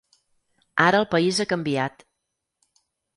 [0.85, 2.01] Ara el país ha canviat.